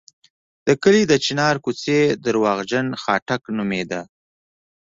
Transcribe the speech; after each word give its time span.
د 0.67 0.69
کلي 0.83 1.03
د 1.07 1.13
چنار 1.25 1.55
کوڅې 1.63 1.99
درواغجن 2.25 2.87
خاټک 3.01 3.41
نومېده. 3.57 4.01